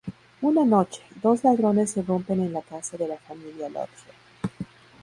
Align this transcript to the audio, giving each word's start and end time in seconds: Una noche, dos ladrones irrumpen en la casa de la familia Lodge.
Una 0.41 0.65
noche, 0.65 1.03
dos 1.21 1.43
ladrones 1.43 1.95
irrumpen 1.95 2.39
en 2.39 2.53
la 2.53 2.63
casa 2.63 2.97
de 2.97 3.07
la 3.07 3.17
familia 3.19 3.69
Lodge. 3.69 4.15